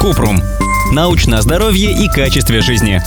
[0.00, 0.40] Купрум.
[0.92, 3.00] Научное здоровье и качестве жизни.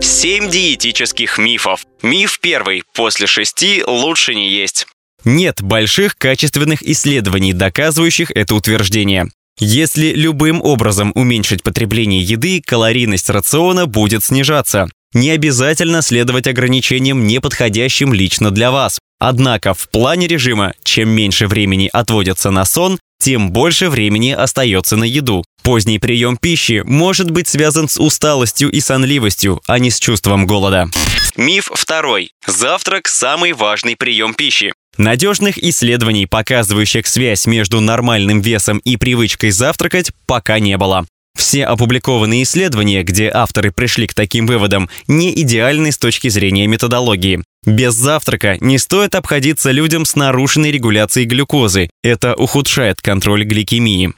[0.00, 1.84] Семь диетических мифов.
[2.02, 2.82] Миф первый.
[2.94, 4.86] После шести лучше не есть.
[5.24, 9.26] Нет больших качественных исследований, доказывающих это утверждение.
[9.58, 14.88] Если любым образом уменьшить потребление еды, калорийность рациона будет снижаться.
[15.12, 18.98] Не обязательно следовать ограничениям, не подходящим лично для вас.
[19.26, 25.04] Однако в плане режима, чем меньше времени отводится на сон, тем больше времени остается на
[25.04, 25.44] еду.
[25.62, 30.90] Поздний прием пищи может быть связан с усталостью и сонливостью, а не с чувством голода.
[31.36, 32.32] Миф второй.
[32.46, 34.74] Завтрак– самый важный прием пищи.
[34.98, 41.06] Надежных исследований, показывающих связь между нормальным весом и привычкой завтракать, пока не было.
[41.36, 47.42] Все опубликованные исследования, где авторы пришли к таким выводам, не идеальны с точки зрения методологии.
[47.66, 51.90] Без завтрака не стоит обходиться людям с нарушенной регуляцией глюкозы.
[52.02, 54.12] Это ухудшает контроль гликемии.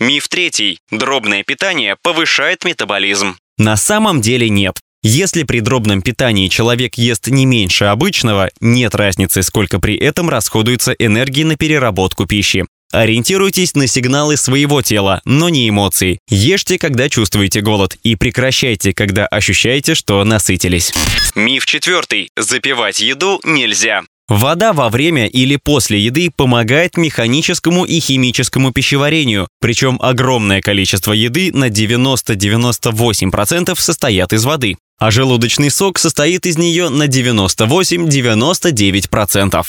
[0.00, 0.78] Миф третий.
[0.90, 3.36] Дробное питание повышает метаболизм.
[3.58, 4.74] На самом деле нет.
[5.04, 10.92] Если при дробном питании человек ест не меньше обычного, нет разницы, сколько при этом расходуется
[10.92, 12.66] энергии на переработку пищи.
[12.92, 16.18] Ориентируйтесь на сигналы своего тела, но не эмоций.
[16.28, 20.92] Ешьте, когда чувствуете голод, и прекращайте, когда ощущаете, что насытились.
[21.34, 22.28] Миф четвертый.
[22.36, 24.02] Запивать еду нельзя.
[24.28, 31.50] Вода во время или после еды помогает механическому и химическому пищеварению, причем огромное количество еды
[31.52, 39.66] на 90-98% состоят из воды а желудочный сок состоит из нее на 98-99%.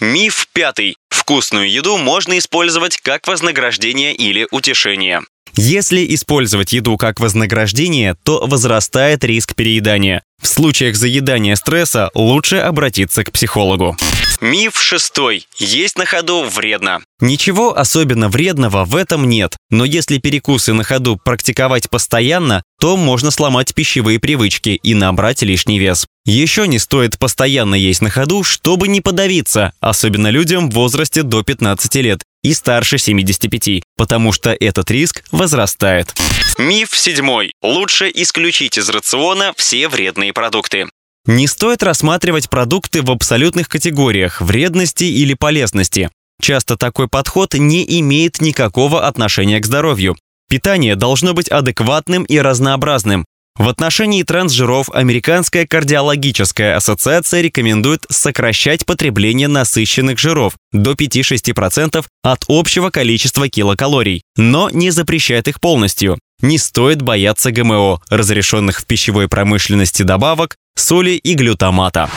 [0.00, 0.98] Миф пятый.
[1.08, 5.22] Вкусную еду можно использовать как вознаграждение или утешение.
[5.56, 10.22] Если использовать еду как вознаграждение, то возрастает риск переедания.
[10.40, 13.96] В случаях заедания стресса лучше обратиться к психологу.
[14.42, 15.46] Миф шестой.
[15.56, 17.00] Есть на ходу вредно.
[17.20, 23.30] Ничего особенно вредного в этом нет, но если перекусы на ходу практиковать постоянно, то можно
[23.30, 26.06] сломать пищевые привычки и набрать лишний вес.
[26.26, 31.42] Еще не стоит постоянно есть на ходу, чтобы не подавиться, особенно людям в возрасте до
[31.42, 36.14] 15 лет и старше 75, потому что этот риск возрастает.
[36.58, 37.52] Миф седьмой.
[37.60, 40.86] Лучше исключить из рациона все вредные продукты.
[41.26, 46.08] Не стоит рассматривать продукты в абсолютных категориях вредности или полезности.
[46.40, 50.16] Часто такой подход не имеет никакого отношения к здоровью.
[50.48, 53.24] Питание должно быть адекватным и разнообразным.
[53.58, 62.90] В отношении трансжиров Американская кардиологическая ассоциация рекомендует сокращать потребление насыщенных жиров до 5-6% от общего
[62.90, 66.18] количества килокалорий, но не запрещает их полностью.
[66.42, 72.10] Не стоит бояться ГМО, разрешенных в пищевой промышленности добавок, соли и глютамата.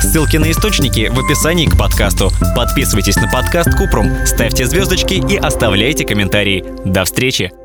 [0.00, 2.30] Ссылки на источники в описании к подкасту.
[2.54, 6.64] Подписывайтесь на подкаст Купрум, ставьте звездочки и оставляйте комментарии.
[6.84, 7.63] До встречи!